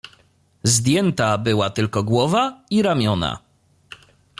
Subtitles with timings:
[0.63, 3.37] "Zdjęta była tylko głowa i ramiona."